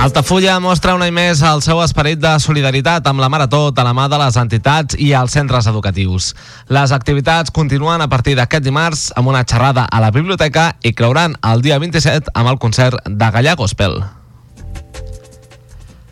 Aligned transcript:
Altafulla 0.00 0.54
mostra 0.64 0.94
un 0.96 1.02
any 1.04 1.12
més 1.12 1.42
el 1.44 1.60
seu 1.60 1.76
esperit 1.84 2.16
de 2.22 2.30
solidaritat 2.40 3.04
amb 3.10 3.20
la 3.20 3.28
Marató 3.28 3.66
de 3.68 3.82
la 3.84 3.90
mà 3.92 4.06
de 4.08 4.16
les 4.22 4.38
entitats 4.40 4.96
i 4.96 5.10
els 5.12 5.34
centres 5.36 5.66
educatius. 5.68 6.30
Les 6.72 6.94
activitats 6.96 7.52
continuen 7.52 8.00
a 8.00 8.08
partir 8.08 8.32
d'aquest 8.38 8.64
dimarts 8.64 9.02
amb 9.20 9.28
una 9.28 9.42
xerrada 9.44 9.84
a 9.84 10.00
la 10.00 10.08
biblioteca 10.10 10.70
i 10.80 10.94
creuran 10.96 11.36
el 11.50 11.60
dia 11.60 11.76
27 11.78 12.32
amb 12.32 12.48
el 12.48 12.56
concert 12.56 12.96
de 13.04 13.28
Gallà 13.36 13.54
Gospel. 13.60 14.00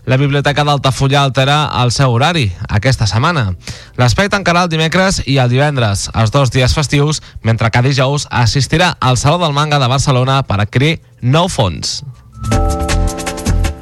La 0.04 0.20
Biblioteca 0.20 0.68
d'Altafulla 0.68 1.22
altera 1.24 1.56
el 1.80 1.88
seu 1.92 2.12
horari 2.12 2.44
aquesta 2.68 3.08
setmana. 3.08 3.54
L'espai 3.96 4.28
tancarà 4.28 4.66
el 4.66 4.72
dimecres 4.72 5.22
i 5.24 5.40
el 5.40 5.48
divendres, 5.48 6.10
els 6.12 6.36
dos 6.36 6.52
dies 6.52 6.76
festius, 6.76 7.22
mentre 7.40 7.72
que 7.72 7.86
dijous 7.88 8.28
assistirà 8.28 8.98
al 9.00 9.16
Saló 9.16 9.40
del 9.40 9.56
Manga 9.56 9.80
de 9.80 9.88
Barcelona 9.88 10.42
per 10.44 10.60
adquirir 10.60 10.98
nou 11.24 11.48
fons. 11.48 12.02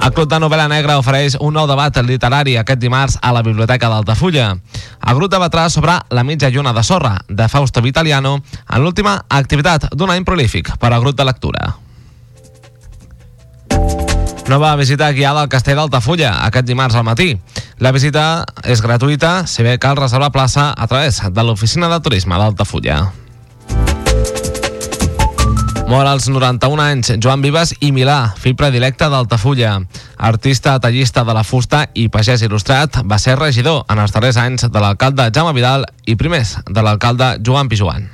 El 0.07 0.13
Club 0.15 0.29
de 0.31 0.39
Novel·la 0.39 0.69
Negra 0.71 1.01
ofereix 1.01 1.35
un 1.43 1.57
nou 1.59 1.65
debat 1.67 1.97
literari 2.07 2.53
aquest 2.61 2.79
dimarts 2.79 3.17
a 3.27 3.33
la 3.35 3.41
Biblioteca 3.43 3.89
d'Altafulla. 3.91 4.53
El 5.03 5.17
grup 5.19 5.33
debatrà 5.33 5.65
sobre 5.67 5.97
La 6.15 6.23
mitja 6.23 6.47
lluna 6.55 6.71
de 6.77 6.85
sorra, 6.87 7.17
de 7.27 7.49
Fausto 7.51 7.83
Vitaliano, 7.83 8.37
en 8.71 8.85
l'última 8.85 9.17
activitat 9.27 9.89
d'un 9.99 10.15
any 10.15 10.23
prolífic 10.23 10.71
per 10.79 10.93
al 10.93 11.03
grup 11.03 11.19
de 11.19 11.27
lectura. 11.27 11.75
Nova 14.47 14.77
visita 14.79 15.11
guiada 15.11 15.43
al 15.43 15.51
castell 15.51 15.83
d'Altafulla 15.83 16.37
aquest 16.47 16.71
dimarts 16.71 16.95
al 16.95 17.03
matí. 17.03 17.33
La 17.83 17.91
visita 17.91 18.45
és 18.63 18.87
gratuïta, 18.87 19.41
si 19.51 19.67
bé 19.67 19.75
cal 19.83 19.99
reservar 19.99 20.31
plaça 20.31 20.71
a 20.71 20.87
través 20.87 21.19
de 21.19 21.43
l'oficina 21.43 21.91
de 21.91 21.99
turisme 21.99 22.39
d'Altafulla. 22.39 23.09
Mor 25.87 26.07
als 26.07 26.27
91 26.29 26.83
anys 26.83 27.13
Joan 27.23 27.43
Vives 27.45 27.71
i 27.79 27.93
Milà, 27.95 28.33
fill 28.43 28.57
predilecte 28.59 29.07
d'Altafulla. 29.07 29.77
Artista 30.19 30.75
tallista 30.83 31.23
de 31.23 31.35
la 31.37 31.45
fusta 31.47 31.85
i 31.95 32.09
pagès 32.11 32.43
il·lustrat, 32.43 33.05
va 33.07 33.21
ser 33.23 33.37
regidor 33.39 33.85
en 33.87 34.03
els 34.03 34.11
darrers 34.11 34.41
anys 34.43 34.67
de 34.67 34.83
l'alcalde 34.83 35.29
Jaume 35.31 35.55
Vidal 35.55 35.87
i 36.05 36.17
primers 36.19 36.57
de 36.67 36.83
l'alcalde 36.83 37.37
Joan 37.47 37.71
Pijuan. 37.71 38.11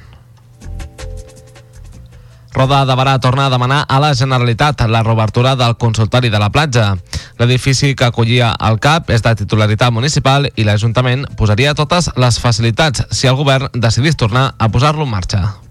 Roda 2.52 2.82
de 2.84 2.98
Barà 3.00 3.16
torna 3.24 3.46
a 3.46 3.50
demanar 3.50 3.86
a 3.88 3.98
la 4.04 4.12
Generalitat 4.12 4.84
la 4.92 5.02
reobertura 5.02 5.56
del 5.56 5.78
consultori 5.80 6.28
de 6.28 6.38
la 6.38 6.52
platja. 6.52 6.98
L'edifici 7.40 7.94
que 7.96 8.04
acollia 8.04 8.52
el 8.68 8.76
CAP 8.84 9.16
és 9.16 9.24
de 9.24 9.32
titularitat 9.40 9.96
municipal 9.96 10.50
i 10.52 10.68
l'Ajuntament 10.68 11.24
posaria 11.40 11.72
totes 11.72 12.12
les 12.20 12.38
facilitats 12.38 13.08
si 13.10 13.32
el 13.32 13.40
govern 13.40 13.72
decidís 13.72 14.20
tornar 14.20 14.50
a 14.58 14.68
posar-lo 14.68 15.08
en 15.08 15.14
marxa. 15.16 15.61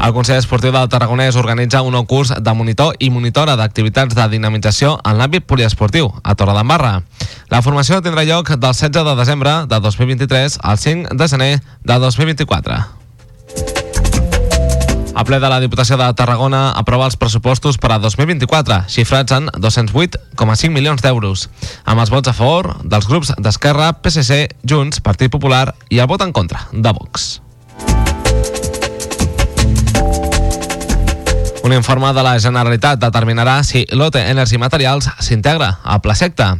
El 0.00 0.14
Consell 0.16 0.38
Esportiu 0.40 0.72
del 0.72 0.88
Tarragonès 0.88 1.36
organitza 1.36 1.82
un 1.84 1.92
nou 1.92 2.06
curs 2.08 2.30
de 2.32 2.52
monitor 2.56 2.94
i 3.04 3.10
monitora 3.12 3.52
d'activitats 3.60 4.16
de 4.16 4.24
dinamització 4.32 4.94
en 5.04 5.18
l'àmbit 5.20 5.44
poliesportiu 5.44 6.08
a 6.24 6.34
Torredembarra. 6.34 7.02
La 7.52 7.60
formació 7.60 8.00
tindrà 8.00 8.24
lloc 8.24 8.54
del 8.54 8.72
16 8.72 9.04
de 9.04 9.16
desembre 9.18 9.52
de 9.68 9.80
2023 9.84 10.56
al 10.62 10.80
5 10.80 11.12
de 11.20 11.28
gener 11.28 11.52
de 11.60 11.98
2024. 12.06 12.80
El 15.10 15.26
ple 15.28 15.40
de 15.42 15.48
la 15.52 15.60
Diputació 15.60 15.98
de 16.00 16.06
Tarragona 16.16 16.70
aprova 16.80 17.04
els 17.04 17.18
pressupostos 17.20 17.76
per 17.76 17.90
a 17.92 17.98
2024, 18.00 18.86
xifrats 18.88 19.36
en 19.36 19.50
208,5 19.52 20.72
milions 20.72 21.04
d'euros, 21.04 21.50
amb 21.84 22.00
els 22.00 22.14
vots 22.14 22.32
a 22.32 22.36
favor 22.40 22.72
dels 22.86 23.10
grups 23.10 23.34
d'Esquerra, 23.36 23.92
PSC, 24.00 24.46
Junts, 24.64 25.04
Partit 25.04 25.28
Popular 25.28 25.74
i 25.90 26.00
el 26.00 26.08
vot 26.08 26.24
en 26.24 26.32
contra 26.32 26.64
de 26.72 26.96
Vox. 26.96 27.42
Un 31.62 31.72
informe 31.72 32.12
de 32.12 32.22
la 32.24 32.38
Generalitat 32.40 33.00
determinarà 33.00 33.58
si 33.64 33.84
Lotte 33.92 34.22
Energy 34.30 34.56
Materials 34.58 35.10
s'integra 35.20 35.74
a 35.84 35.98
Plasecta. 36.00 36.54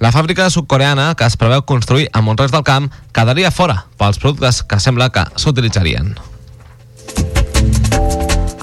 La 0.00 0.12
fàbrica 0.14 0.48
sudcoreana 0.50 1.10
que 1.14 1.28
es 1.28 1.36
preveu 1.36 1.66
construir 1.68 2.08
a 2.12 2.22
Montrés 2.24 2.54
del 2.54 2.64
Camp 2.64 2.88
quedaria 3.12 3.52
fora 3.52 3.84
pels 4.00 4.18
productes 4.22 4.62
que 4.64 4.80
sembla 4.80 5.10
que 5.12 5.26
s'utilitzarien. 5.36 6.14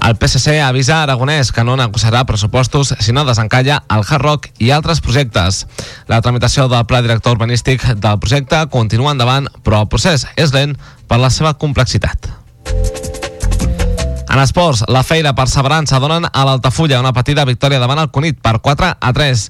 El 0.03 0.17
PSC 0.19 0.57
avisa 0.59 0.97
a 0.97 1.03
Aragonès 1.05 1.53
que 1.55 1.63
no 1.63 1.77
negociarà 1.79 2.25
pressupostos 2.27 2.91
si 2.99 3.13
no 3.15 3.23
desencalla 3.23 3.83
el 3.87 4.03
Hard 4.03 4.25
Rock 4.25 4.49
i 4.59 4.73
altres 4.75 4.99
projectes. 4.99 5.63
La 6.11 6.19
tramitació 6.25 6.67
del 6.67 6.83
pla 6.89 6.99
director 7.05 7.37
urbanístic 7.37 7.85
del 7.95 8.19
projecte 8.19 8.65
continua 8.73 9.15
endavant, 9.15 9.47
però 9.63 9.85
el 9.85 9.91
procés 9.93 10.27
és 10.35 10.51
lent 10.51 10.75
per 11.07 11.21
la 11.23 11.31
seva 11.31 11.53
complexitat. 11.55 12.33
En 14.33 14.39
esports, 14.41 14.79
la 14.89 15.03
feira 15.05 15.35
perseverança 15.37 15.99
donen 16.01 16.23
a 16.25 16.43
l'Altafulla 16.47 16.97
una 17.03 17.11
petita 17.13 17.43
victòria 17.45 17.77
davant 17.77 17.99
el 18.01 18.07
Cunit 18.09 18.39
per 18.41 18.55
4 18.65 18.87
a 18.97 19.11
3. 19.13 19.41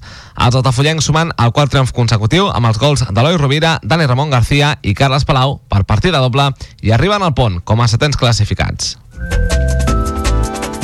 Els 0.44 0.56
altafollencs 0.58 1.06
sumen 1.08 1.30
el 1.40 1.54
quart 1.56 1.70
triomf 1.72 1.94
consecutiu 1.96 2.50
amb 2.52 2.68
els 2.68 2.76
gols 2.82 3.06
d'Eloi 3.08 3.38
Rovira, 3.40 3.78
Dani 3.80 4.04
Ramon 4.04 4.28
García 4.28 4.74
i 4.84 4.92
Carles 4.92 5.24
Palau 5.24 5.56
per 5.72 5.86
partida 5.88 6.20
doble 6.20 6.50
i 6.84 6.92
arriben 6.92 7.24
al 7.24 7.32
pont 7.32 7.62
com 7.64 7.80
a 7.80 7.86
setents 7.88 8.20
classificats. 8.20 8.98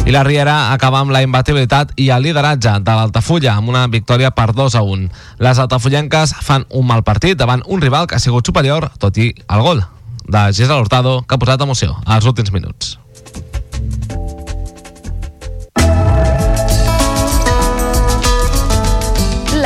I 0.09 0.17
la 0.17 0.25
Riera 0.25 0.73
acaba 0.73 1.03
amb 1.05 1.13
la 1.13 1.21
imbatibilitat 1.21 1.93
i 2.01 2.09
el 2.09 2.25
lideratge 2.25 2.79
de 2.81 2.97
l'Altafulla 2.97 3.59
amb 3.59 3.69
una 3.69 3.85
victòria 3.93 4.33
per 4.33 4.55
2 4.57 4.79
a 4.81 4.83
1. 4.97 5.11
Les 5.45 5.61
altafollenques 5.61 6.33
fan 6.41 6.65
un 6.71 6.89
mal 6.89 7.05
partit 7.05 7.37
davant 7.37 7.61
un 7.69 7.85
rival 7.85 8.09
que 8.09 8.17
ha 8.17 8.25
sigut 8.25 8.49
superior, 8.49 8.89
tot 8.97 9.21
i 9.21 9.29
el 9.45 9.61
gol 9.61 9.85
de 10.25 10.49
Gisela 10.55 10.81
Hurtado, 10.81 11.21
que 11.21 11.37
ha 11.37 11.43
posat 11.45 11.69
emoció 11.69 12.01
als 12.07 12.25
últims 12.25 12.57
minuts. 12.57 12.97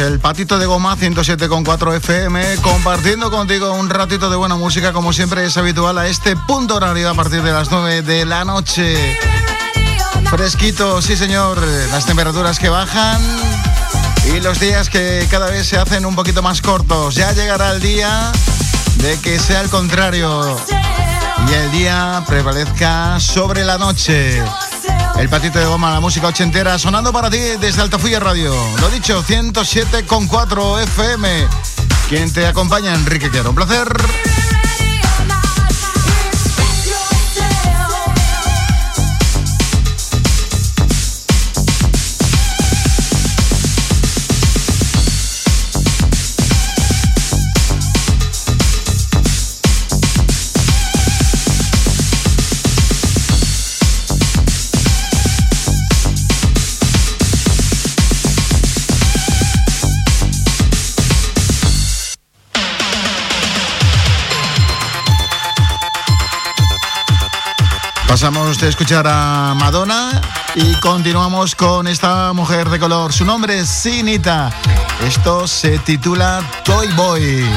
El 0.00 0.18
Patito 0.18 0.58
de 0.58 0.66
Goma 0.66 0.96
107.4 0.96 1.96
FM, 1.96 2.56
compartiendo 2.62 3.30
contigo 3.30 3.72
un 3.72 3.90
ratito 3.90 4.30
de 4.30 4.36
buena 4.36 4.56
música, 4.56 4.92
como 4.92 5.12
siempre 5.12 5.44
es 5.44 5.56
habitual 5.56 5.98
a 5.98 6.06
este 6.06 6.36
punto 6.36 6.76
horario 6.76 7.10
a 7.10 7.14
partir 7.14 7.42
de 7.42 7.52
las 7.52 7.70
9 7.70 8.02
de 8.02 8.24
la 8.24 8.44
noche. 8.44 9.18
Fresquito, 10.30 11.02
sí 11.02 11.16
señor, 11.16 11.58
las 11.90 12.06
temperaturas 12.06 12.58
que 12.58 12.68
bajan 12.68 13.20
y 14.34 14.40
los 14.40 14.58
días 14.58 14.88
que 14.88 15.26
cada 15.30 15.50
vez 15.50 15.66
se 15.66 15.76
hacen 15.76 16.06
un 16.06 16.14
poquito 16.14 16.42
más 16.42 16.62
cortos. 16.62 17.14
Ya 17.14 17.32
llegará 17.32 17.72
el 17.72 17.80
día 17.80 18.32
de 18.96 19.18
que 19.20 19.38
sea 19.38 19.60
el 19.60 19.68
contrario 19.68 20.56
y 21.48 21.52
el 21.52 21.70
día 21.72 22.24
prevalezca 22.26 23.20
sobre 23.20 23.64
la 23.64 23.76
noche. 23.76 24.42
El 25.20 25.28
patito 25.28 25.58
de 25.58 25.66
goma, 25.66 25.90
la 25.90 26.00
música 26.00 26.28
ochentera, 26.28 26.78
sonando 26.78 27.12
para 27.12 27.28
ti 27.28 27.36
desde 27.36 27.82
Altafulla 27.82 28.20
Radio. 28.20 28.54
Lo 28.80 28.88
dicho, 28.88 29.22
107,4 29.22 30.82
FM. 30.84 31.46
Quien 32.08 32.32
te 32.32 32.46
acompaña, 32.46 32.94
Enrique 32.94 33.28
Quiero. 33.28 33.50
Un 33.50 33.56
placer. 33.56 34.39
Pasamos 68.20 68.58
de 68.58 68.68
escuchar 68.68 69.06
a 69.08 69.54
Madonna 69.56 70.20
y 70.54 70.74
continuamos 70.80 71.54
con 71.54 71.86
esta 71.86 72.34
mujer 72.34 72.68
de 72.68 72.78
color. 72.78 73.14
Su 73.14 73.24
nombre 73.24 73.60
es 73.60 73.66
Sinita. 73.70 74.50
Esto 75.02 75.46
se 75.46 75.78
titula 75.78 76.42
Toy 76.62 76.88
Boy. 76.88 77.48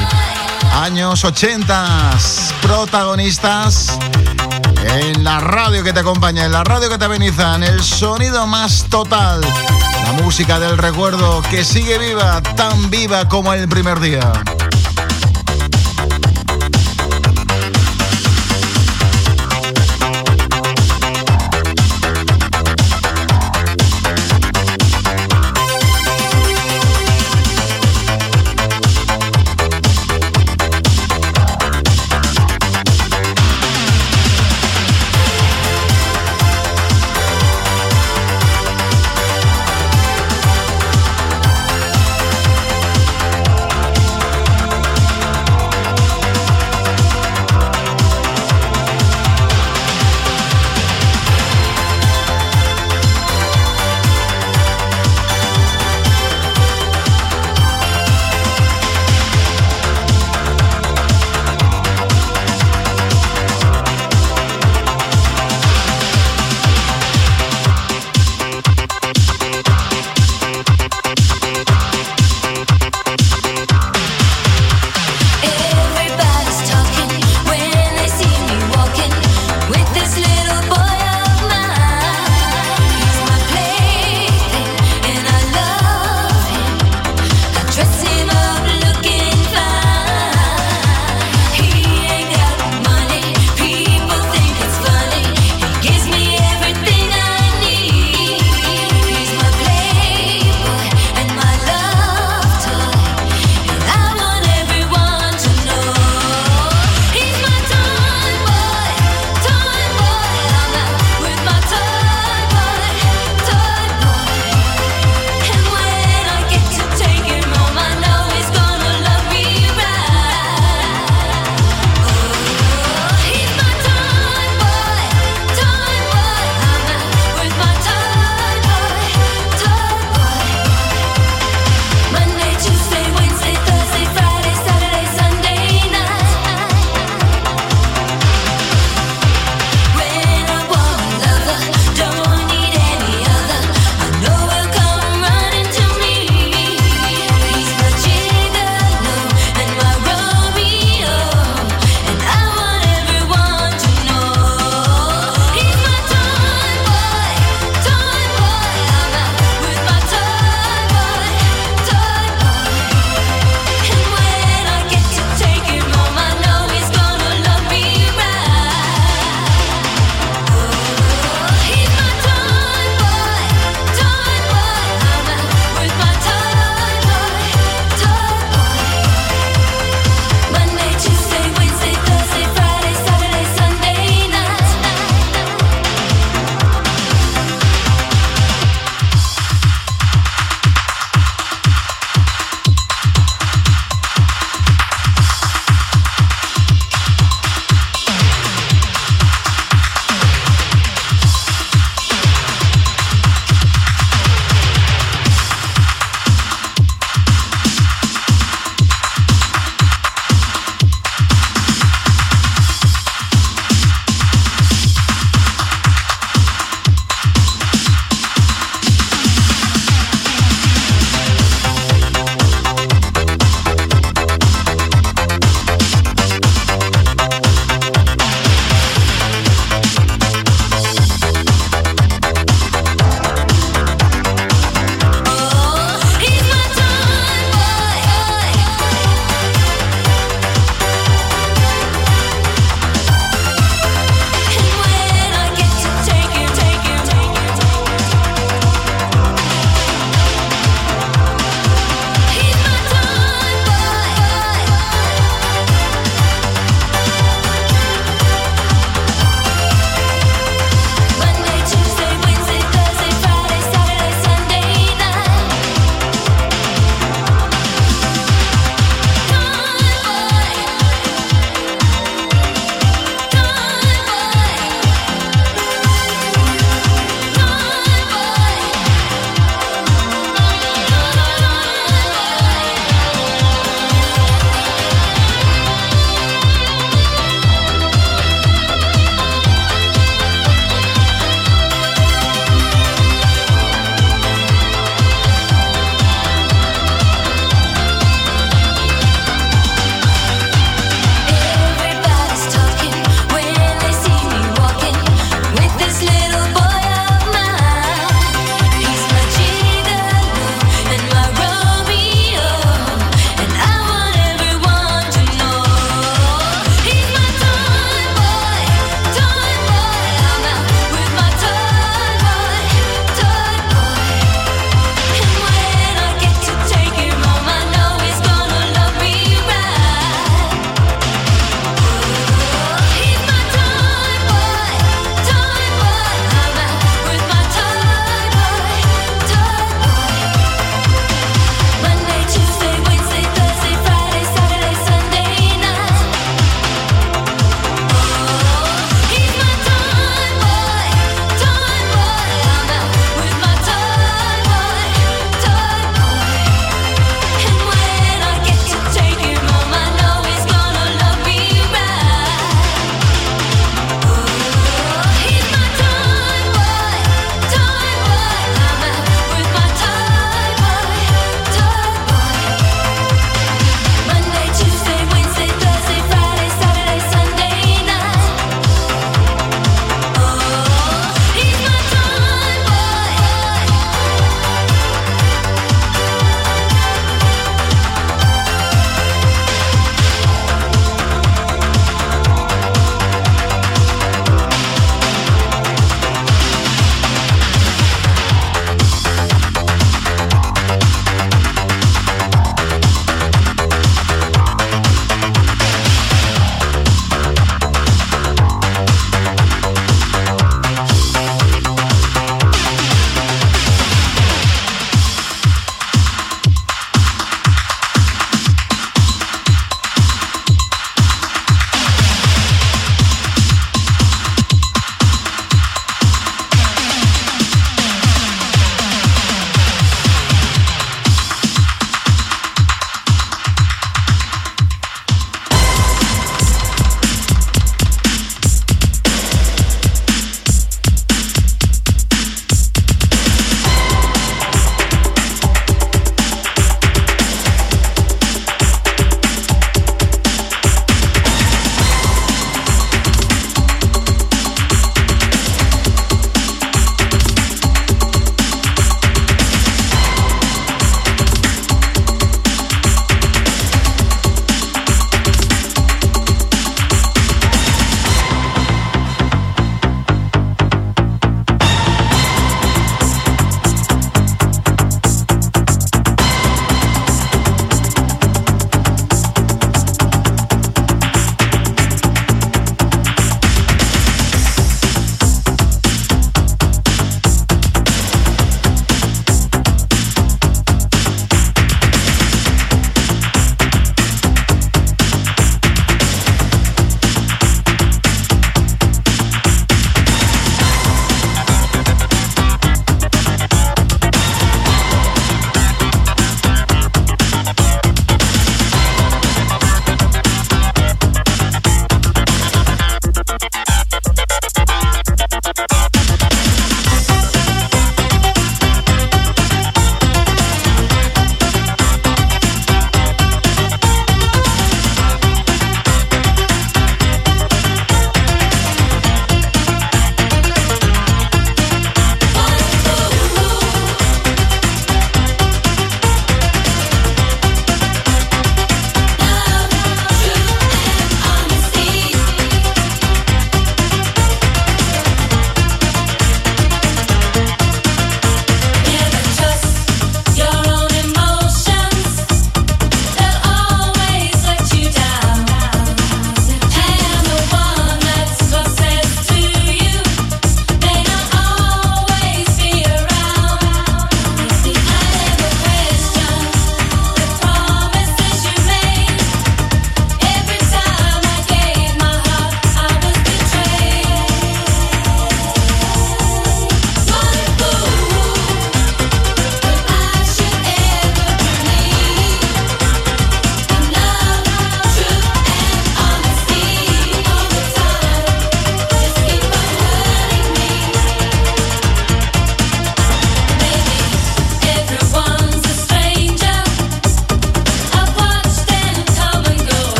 Años 0.72 1.22
80, 1.22 2.12
protagonistas 2.62 3.98
en 4.86 5.22
la 5.22 5.38
radio 5.40 5.84
que 5.84 5.92
te 5.92 6.00
acompaña, 6.00 6.46
en 6.46 6.52
la 6.52 6.64
radio 6.64 6.88
que 6.88 6.96
te 6.96 7.04
ameniza, 7.04 7.56
en 7.56 7.64
el 7.64 7.82
sonido 7.82 8.46
más 8.46 8.86
total. 8.88 9.42
La 9.42 10.12
música 10.22 10.58
del 10.58 10.78
recuerdo 10.78 11.42
que 11.42 11.62
sigue 11.62 11.98
viva, 11.98 12.40
tan 12.40 12.88
viva 12.88 13.28
como 13.28 13.52
el 13.52 13.68
primer 13.68 14.00
día. 14.00 14.32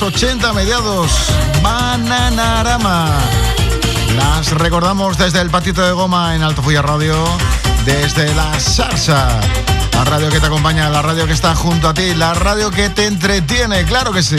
Los 0.00 0.14
80 0.14 0.52
mediados. 0.52 1.10
Bananarama. 1.62 3.10
Las 4.16 4.52
recordamos 4.52 5.16
desde 5.18 5.40
el 5.40 5.50
patito 5.50 5.84
de 5.84 5.92
goma 5.92 6.34
en 6.34 6.42
Altofuya 6.42 6.82
Radio, 6.82 7.16
desde 7.84 8.32
la 8.34 8.58
salsa. 8.60 9.40
La 9.92 10.04
radio 10.04 10.30
que 10.30 10.40
te 10.40 10.46
acompaña, 10.46 10.88
la 10.90 11.02
radio 11.02 11.26
que 11.26 11.32
está 11.32 11.54
junto 11.54 11.88
a 11.88 11.94
ti, 11.94 12.14
la 12.14 12.34
radio 12.34 12.70
que 12.70 12.90
te 12.90 13.06
entretiene, 13.06 13.84
claro 13.84 14.12
que 14.12 14.22
sí. 14.22 14.36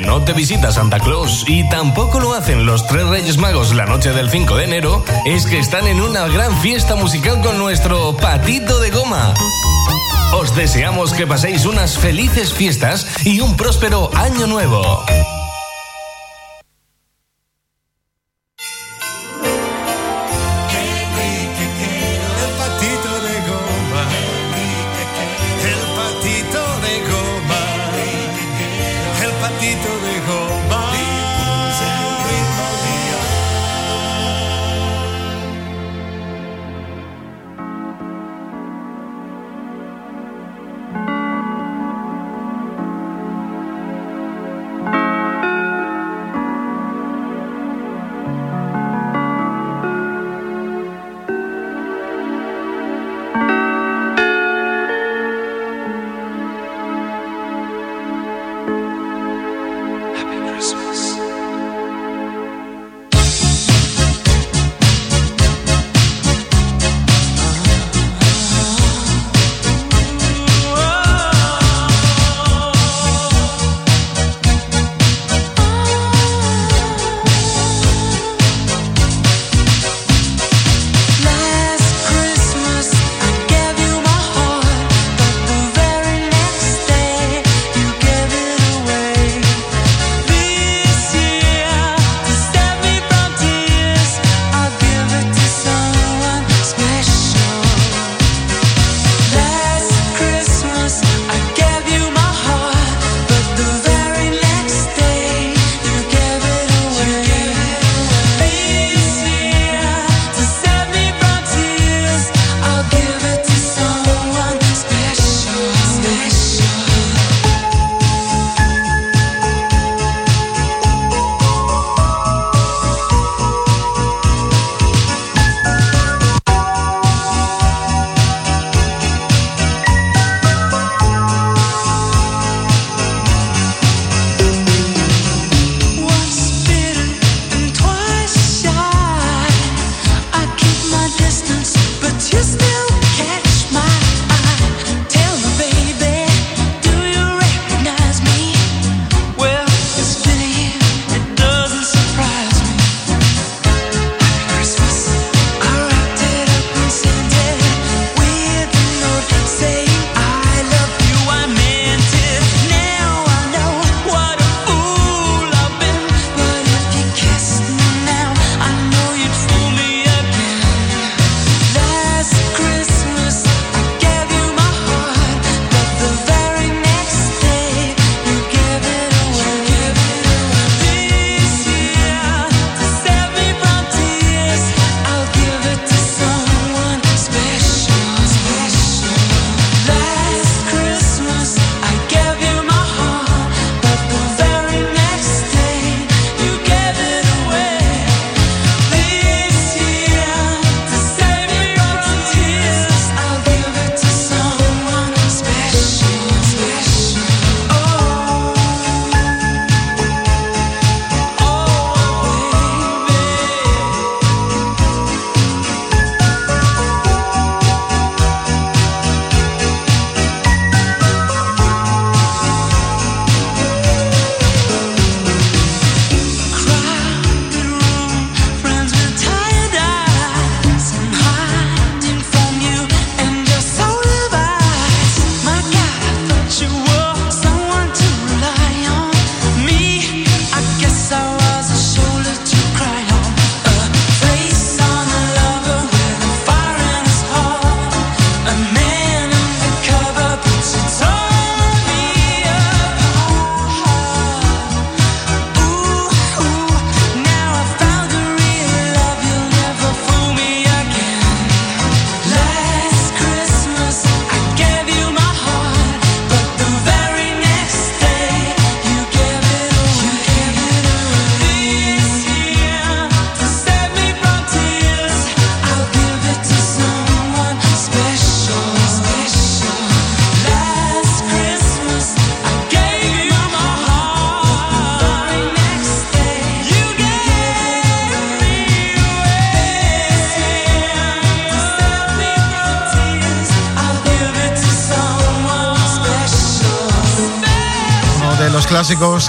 No 0.00 0.22
te 0.22 0.32
visita 0.34 0.70
Santa 0.70 0.98
Claus 0.98 1.44
y 1.48 1.66
tampoco 1.68 2.20
lo 2.20 2.34
hacen 2.34 2.66
los 2.66 2.86
tres 2.86 3.06
Reyes 3.06 3.38
Magos 3.38 3.74
la 3.74 3.86
noche 3.86 4.12
del 4.12 4.30
5 4.30 4.56
de 4.56 4.64
enero, 4.64 5.04
es 5.24 5.46
que 5.46 5.58
están 5.58 5.86
en 5.86 6.00
una 6.00 6.26
gran 6.28 6.54
fiesta 6.60 6.96
musical 6.96 7.40
con 7.40 7.56
nuestro 7.56 8.16
patito 8.16 8.78
de 8.80 8.90
goma. 8.90 9.32
Os 10.34 10.54
deseamos 10.54 11.14
que 11.14 11.26
paséis 11.26 11.64
unas 11.64 11.98
felices 11.98 12.52
fiestas 12.52 13.06
y 13.24 13.40
un 13.40 13.56
próspero 13.56 14.10
año 14.14 14.46
nuevo. 14.46 15.04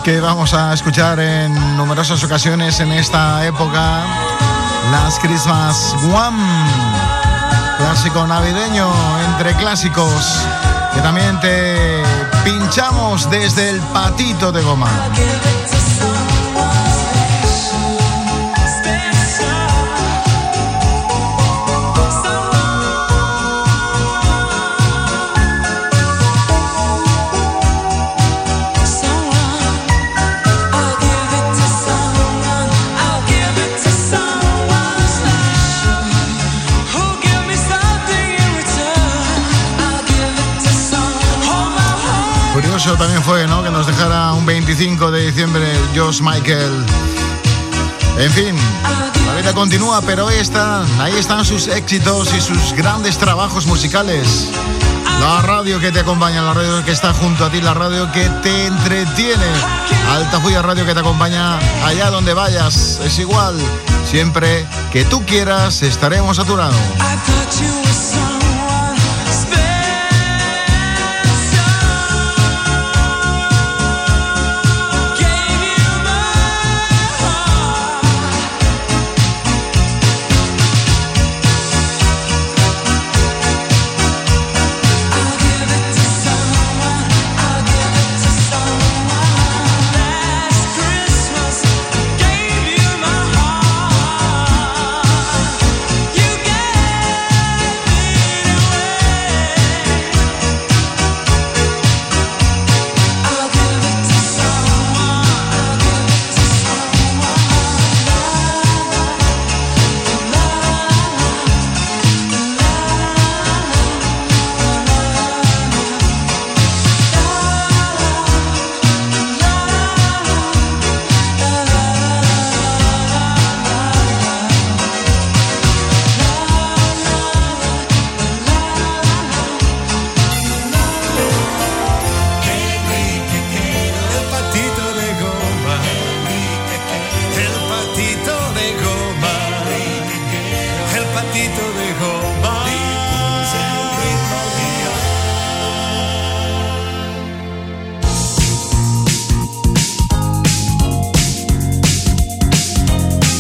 Que 0.06 0.20
vamos 0.20 0.54
a 0.54 0.72
escuchar 0.72 1.20
en 1.20 1.52
numerosas 1.78 2.24
ocasiones 2.24 2.80
en 2.80 2.92
esta 2.92 3.44
época. 3.44 4.04
Las 4.92 5.18
Christmas 5.18 5.96
One. 6.14 6.38
Clásico 7.80 8.28
navideño 8.28 8.88
entre 9.32 9.56
clásicos 9.56 10.44
que 10.94 11.02
también 11.02 11.40
te 11.40 12.04
pinchamos 12.44 13.28
desde 13.32 13.72
el 13.72 13.80
patito 13.80 14.52
de 14.52 14.62
goma. 14.62 14.90
También 42.94 43.24
fue, 43.24 43.48
¿no? 43.48 43.64
Que 43.64 43.72
nos 43.72 43.88
dejara 43.88 44.32
un 44.34 44.46
25 44.46 45.10
de 45.10 45.26
diciembre 45.26 45.66
Josh 45.96 46.22
Michael. 46.22 46.86
En 48.20 48.32
fin, 48.32 48.56
la 49.26 49.34
vida 49.34 49.54
continúa, 49.54 50.02
pero 50.04 50.28
ahí 50.28 50.38
están, 50.38 50.86
ahí 51.02 51.14
están 51.18 51.44
sus 51.46 51.68
éxitos 51.68 52.32
y 52.36 52.42
sus 52.42 52.74
grandes 52.74 53.18
trabajos 53.18 53.66
musicales. 53.66 54.50
La 55.20 55.42
radio 55.42 55.80
que 55.80 55.92
te 55.92 56.02
acompaña, 56.02 56.44
la 56.44 56.54
radio 56.54 56.86
que 56.86 56.92
está 56.92 57.12
junto 57.12 57.46
a 57.46 57.50
ti, 57.50 57.60
la 57.60 57.74
radio 57.74 58.12
que 58.12 58.30
te 58.44 58.68
entretiene. 58.68 59.46
Altafuya 60.12 60.62
Radio 60.62 60.86
que 60.86 60.94
te 60.94 61.00
acompaña 61.00 61.58
allá 61.84 62.12
donde 62.12 62.36
vayas. 62.36 63.00
Es 63.04 63.18
igual, 63.18 63.56
siempre 64.10 64.64
que 64.92 65.06
tú 65.06 65.26
quieras, 65.26 65.82
estaremos 65.82 66.38
a 66.38 66.46
tu 66.46 66.56
lado. 66.56 66.76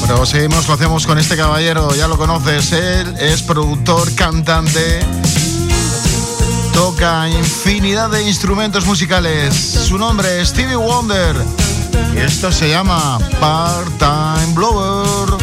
Proseguimos, 0.07 0.67
lo 0.67 0.73
hacemos 0.75 1.05
con 1.05 1.17
este 1.17 1.35
caballero, 1.35 1.93
ya 1.95 2.07
lo 2.07 2.17
conoces, 2.17 2.71
él 2.71 3.15
es 3.19 3.41
productor, 3.41 4.13
cantante, 4.15 4.99
toca 6.73 7.27
infinidad 7.29 8.09
de 8.09 8.23
instrumentos 8.23 8.85
musicales. 8.85 9.53
Su 9.55 9.97
nombre 9.97 10.41
es 10.41 10.49
Stevie 10.49 10.75
Wonder 10.75 11.35
y 12.15 12.19
esto 12.19 12.51
se 12.51 12.69
llama 12.69 13.19
Part-Time 13.39 14.53
Blower. 14.53 15.35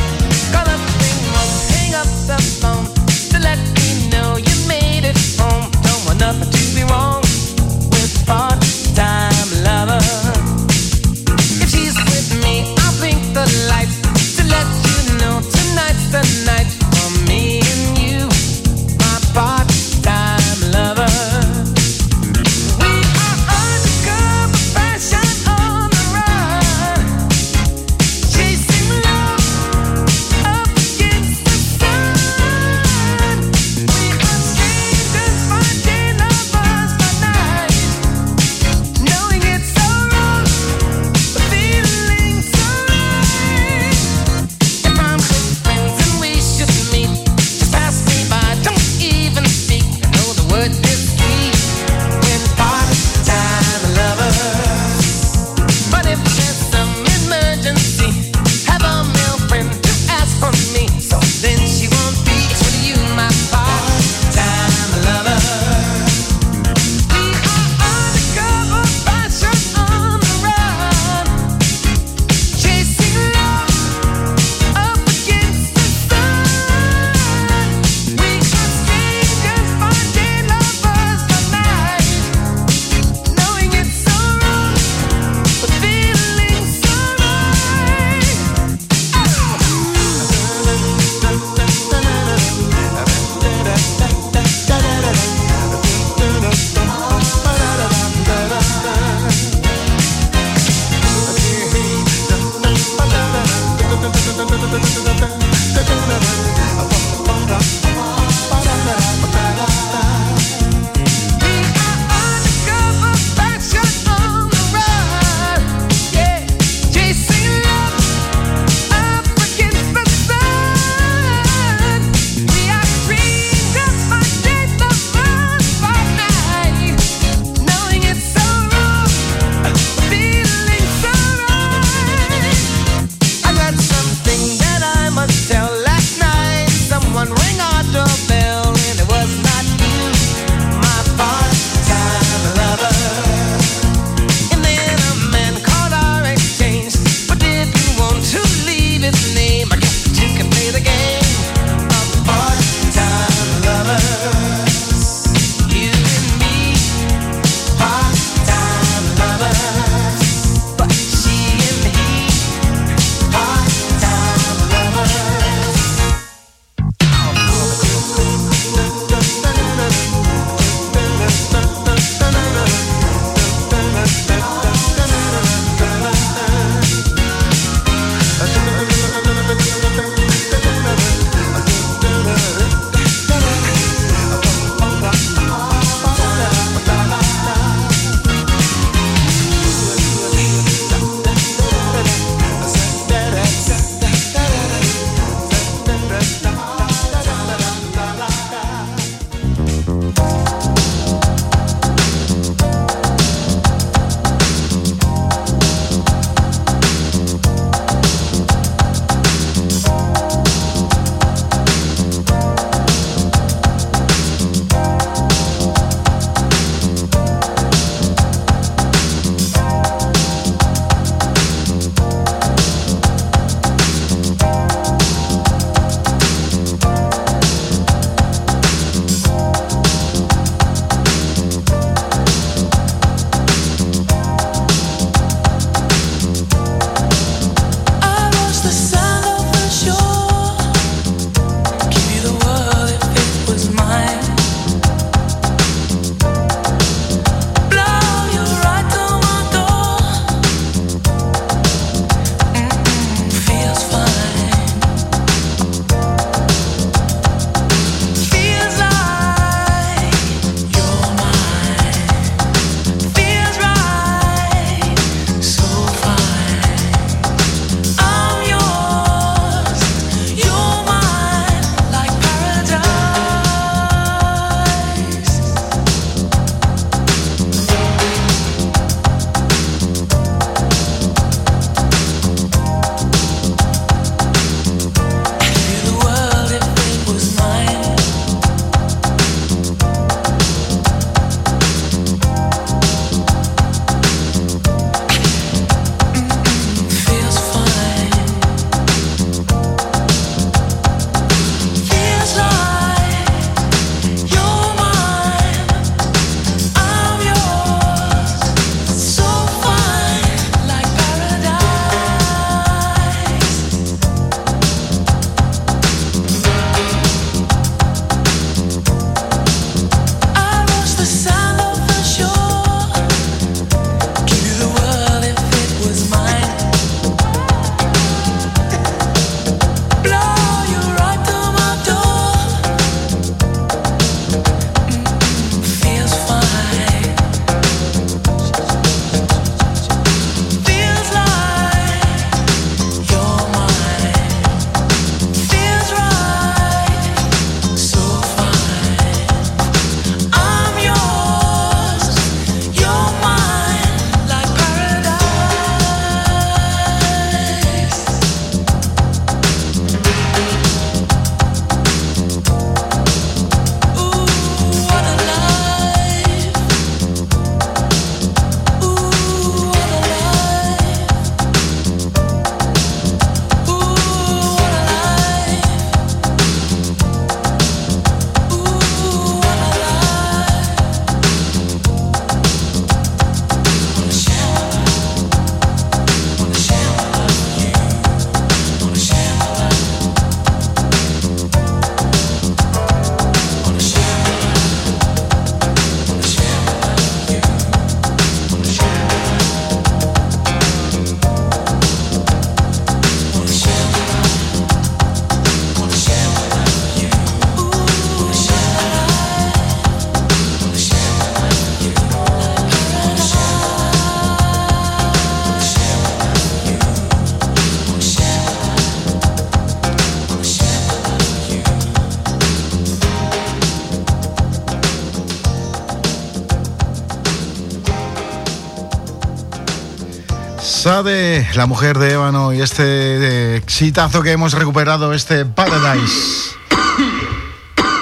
La 431.55 431.66
mujer 431.66 431.99
de 431.99 432.12
Ébano 432.12 432.53
y 432.53 432.61
este 432.61 433.57
exitazo 433.57 434.22
que 434.22 434.32
hemos 434.32 434.53
recuperado, 434.53 435.12
este 435.12 435.45
Paradise. 435.45 436.57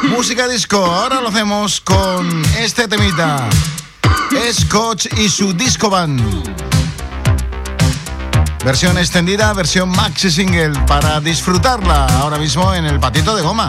Música 0.09 0.49
disco, 0.49 0.77
ahora 0.85 1.21
lo 1.21 1.29
hacemos 1.29 1.81
con 1.81 2.43
este 2.59 2.89
temita. 2.89 3.49
Scotch 4.53 5.07
y 5.19 5.29
su 5.29 5.53
disco 5.53 5.91
band. 5.91 6.21
Versión 8.65 8.99
extendida, 8.99 9.53
versión 9.53 9.89
maxi 9.89 10.31
single 10.31 10.79
para 10.87 11.21
disfrutarla 11.21 12.07
ahora 12.21 12.39
mismo 12.39 12.75
en 12.75 12.85
el 12.85 13.01
patito 13.01 13.35
de 13.35 13.43
goma. 13.43 13.69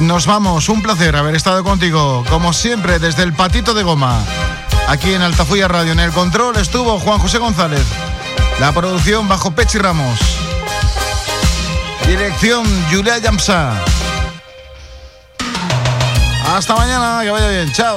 Nos 0.00 0.26
vamos. 0.26 0.68
Un 0.68 0.82
placer 0.82 1.16
haber 1.16 1.34
estado 1.34 1.62
contigo, 1.64 2.24
como 2.28 2.52
siempre, 2.52 2.98
desde 2.98 3.22
el 3.22 3.32
patito 3.32 3.74
de 3.74 3.82
goma. 3.82 4.22
Aquí 4.88 5.12
en 5.12 5.22
Altafulla 5.22 5.68
Radio. 5.68 5.92
En 5.92 6.00
el 6.00 6.12
control 6.12 6.56
estuvo 6.56 6.98
Juan 6.98 7.18
José 7.18 7.38
González. 7.38 7.84
La 8.60 8.72
producción 8.72 9.28
bajo 9.28 9.50
Pechi 9.52 9.78
Ramos. 9.78 10.18
Dirección 12.06 12.64
Julia 12.90 13.18
Yamsa. 13.18 13.72
Hasta 16.46 16.74
mañana, 16.74 17.20
que 17.22 17.30
vaya 17.30 17.48
bien. 17.48 17.72
Chao. 17.72 17.96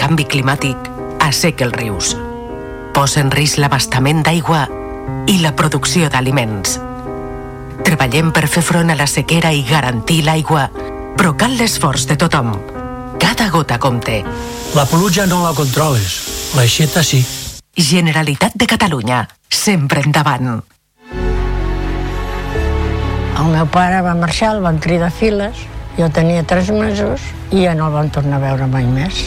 Canvi 0.00 0.24
climàtic 0.24 0.86
asseca 1.20 1.66
els 1.66 1.74
rius, 1.76 2.14
posa 2.96 3.20
en 3.20 3.28
risc 3.34 3.58
l'abastament 3.60 4.22
d'aigua 4.24 4.62
i 5.28 5.34
la 5.42 5.50
producció 5.52 6.08
d'aliments. 6.08 6.78
Treballem 7.84 8.30
per 8.32 8.46
fer 8.48 8.62
front 8.64 8.88
a 8.88 8.96
la 8.96 9.04
sequera 9.04 9.50
i 9.52 9.60
garantir 9.68 10.22
l'aigua, 10.24 10.70
però 11.18 11.34
cal 11.36 11.52
l'esforç 11.58 12.06
de 12.08 12.16
tothom. 12.16 12.54
Cada 13.20 13.50
gota 13.52 13.76
compte. 13.76 14.22
La 14.72 14.86
pluja 14.88 15.26
no 15.28 15.42
la 15.44 15.52
controles, 15.52 16.16
l'aixeta 16.56 17.04
sí. 17.04 17.20
Generalitat 17.76 18.56
de 18.56 18.70
Catalunya, 18.72 19.26
sempre 19.52 20.00
endavant. 20.00 20.62
El 23.36 23.52
meu 23.52 23.68
pare 23.68 24.00
va 24.00 24.16
marxar, 24.16 24.54
el 24.56 24.64
van 24.64 24.80
cridar 24.80 25.12
files, 25.12 25.60
jo 26.00 26.08
tenia 26.08 26.40
tres 26.48 26.72
mesos 26.72 27.20
i 27.52 27.66
ja 27.66 27.76
no 27.76 27.92
el 27.92 28.00
van 28.00 28.12
tornar 28.16 28.40
a 28.40 28.46
veure 28.48 28.72
mai 28.72 28.88
més. 28.88 29.26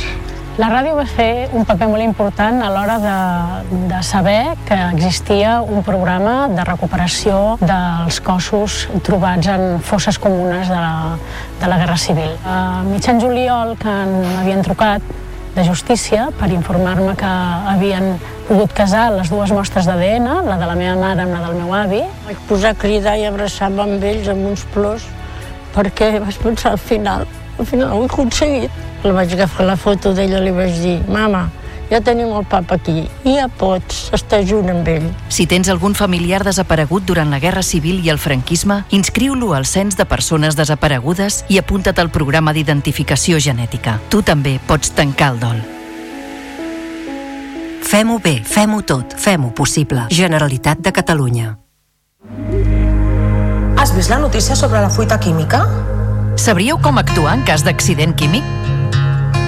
La 0.53 0.67
ràdio 0.69 0.93
va 0.93 1.07
fer 1.09 1.47
un 1.57 1.63
paper 1.65 1.87
molt 1.89 2.05
important 2.05 2.59
a 2.61 2.67
l'hora 2.69 2.99
de, 3.01 3.13
de 3.89 4.01
saber 4.05 4.51
que 4.67 4.77
existia 4.91 5.55
un 5.65 5.81
programa 5.81 6.45
de 6.51 6.61
recuperació 6.67 7.39
dels 7.57 8.19
cossos 8.21 8.83
trobats 9.01 9.49
en 9.49 9.81
fosses 9.81 10.21
comunes 10.21 10.69
de 10.69 10.77
la, 10.77 11.17
de 11.57 11.71
la 11.71 11.81
Guerra 11.81 11.97
Civil. 11.97 12.37
A 12.45 12.83
mitjan 12.85 13.17
juliol 13.23 13.73
que 13.81 13.97
m'havien 14.13 14.61
trucat 14.61 15.01
de 15.57 15.65
justícia 15.65 16.29
per 16.37 16.51
informar-me 16.53 17.17
que 17.17 17.33
havien 17.73 18.13
pogut 18.45 18.77
casar 18.77 19.07
les 19.17 19.33
dues 19.33 19.49
mostres 19.57 19.89
d'ADN, 19.89 20.29
la 20.45 20.61
de 20.61 20.69
la 20.69 20.77
meva 20.77 20.99
mare 21.01 21.25
amb 21.25 21.33
la 21.33 21.47
del 21.47 21.63
meu 21.63 21.73
avi. 21.73 22.05
Vaig 22.29 22.45
posar 22.45 22.77
a 22.77 22.83
cridar 22.85 23.17
i 23.17 23.25
abraçar-me 23.25 23.89
amb 23.89 24.05
ells 24.05 24.29
amb 24.29 24.53
uns 24.53 24.69
plors 24.75 25.09
perquè 25.73 26.19
vaig 26.21 26.37
pensar 26.45 26.77
al 26.77 26.83
final, 26.91 27.25
al 27.59 27.65
final 27.65 27.91
ho 27.91 28.03
he 28.03 28.05
aconseguit. 28.11 28.71
La 29.03 29.11
vaig 29.11 29.33
agafar 29.35 29.65
la 29.67 29.75
foto 29.75 30.13
d'ella 30.15 30.39
i 30.39 30.45
li 30.45 30.55
vaig 30.55 30.79
dir, 30.79 30.95
mama, 31.11 31.49
ja 31.91 31.99
tenim 32.01 32.31
el 32.33 32.45
papa 32.49 32.77
aquí 32.79 33.03
i 33.27 33.35
ja 33.35 33.47
pots 33.47 34.07
estar 34.15 34.41
junt 34.47 34.71
amb 34.71 34.87
ell. 34.87 35.05
Si 35.29 35.45
tens 35.49 35.69
algun 35.69 35.93
familiar 35.93 36.43
desaparegut 36.45 37.05
durant 37.05 37.29
la 37.29 37.41
Guerra 37.43 37.63
Civil 37.63 38.01
i 38.05 38.09
el 38.13 38.21
franquisme, 38.21 38.83
inscriu-lo 38.95 39.53
al 39.53 39.67
Cens 39.69 39.99
de 39.99 40.07
Persones 40.09 40.57
Desaparegudes 40.57 41.43
i 41.49 41.59
apunta't 41.61 41.99
al 42.01 42.09
programa 42.09 42.53
d'identificació 42.53 43.39
genètica. 43.39 43.99
Tu 44.09 44.23
també 44.23 44.59
pots 44.67 44.93
tancar 44.95 45.33
el 45.33 45.41
dol. 45.43 45.63
Fem-ho 47.83 48.17
bé, 48.17 48.39
fem-ho 48.41 48.81
tot, 48.81 49.13
fem-ho 49.19 49.51
possible. 49.53 50.07
Generalitat 50.09 50.79
de 50.81 50.91
Catalunya. 50.95 51.57
Has 53.77 53.91
vist 53.93 54.09
la 54.09 54.17
notícia 54.17 54.55
sobre 54.55 54.81
la 54.81 54.89
fuita 54.89 55.19
química? 55.19 55.67
Sabríeu 56.35 56.79
com 56.81 56.97
actuar 56.97 57.37
en 57.37 57.43
cas 57.45 57.61
d'accident 57.63 58.15
químic? 58.17 58.62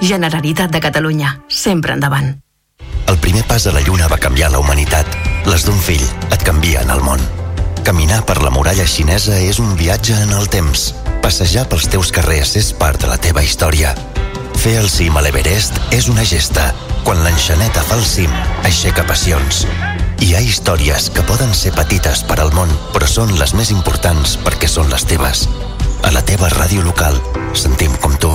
Generalitat 0.00 0.70
de 0.70 0.80
Catalunya, 0.80 1.40
sempre 1.48 1.92
endavant. 1.92 2.38
El 3.08 3.18
primer 3.18 3.42
pas 3.48 3.66
a 3.66 3.72
la 3.72 3.80
Lluna 3.80 4.06
va 4.06 4.20
canviar 4.22 4.50
la 4.52 4.60
humanitat. 4.62 5.06
Les 5.48 5.64
d'un 5.66 5.78
fill 5.82 6.04
et 6.30 6.42
canvien 6.46 6.90
el 6.90 7.02
món. 7.02 7.22
Caminar 7.82 8.20
per 8.28 8.36
la 8.44 8.52
muralla 8.54 8.86
xinesa 8.86 9.38
és 9.42 9.58
un 9.58 9.74
viatge 9.76 10.14
en 10.22 10.34
el 10.36 10.46
temps. 10.52 10.92
Passejar 11.24 11.66
pels 11.68 11.88
teus 11.90 12.12
carrers 12.14 12.54
és 12.60 12.70
part 12.76 13.00
de 13.02 13.10
la 13.10 13.18
teva 13.18 13.42
història. 13.42 13.94
Fer 14.58 14.76
el 14.78 14.88
cim 14.92 15.16
a 15.16 15.22
l'Everest 15.24 15.80
és 15.94 16.08
una 16.12 16.26
gesta. 16.26 16.70
Quan 17.02 17.24
l'enxaneta 17.24 17.82
fa 17.82 17.98
el 17.98 18.04
cim, 18.06 18.30
aixeca 18.68 19.06
passions. 19.08 19.64
Hi 20.22 20.34
ha 20.34 20.42
històries 20.42 21.10
que 21.14 21.26
poden 21.26 21.54
ser 21.54 21.72
petites 21.74 22.22
per 22.28 22.38
al 22.42 22.52
món, 22.54 22.70
però 22.94 23.06
són 23.06 23.34
les 23.38 23.54
més 23.54 23.72
importants 23.74 24.36
perquè 24.44 24.70
són 24.70 24.90
les 24.94 25.06
teves. 25.10 25.48
A 26.06 26.14
la 26.14 26.22
teva 26.22 26.50
ràdio 26.54 26.86
local, 26.86 27.18
sentim 27.54 27.94
com 28.02 28.14
tu. 28.18 28.34